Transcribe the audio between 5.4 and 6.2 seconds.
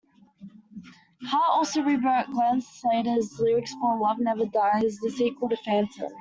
to "Phantom".